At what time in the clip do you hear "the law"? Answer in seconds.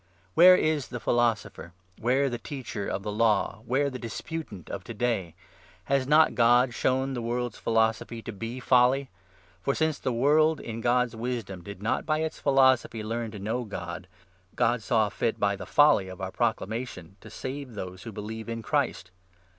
3.03-3.57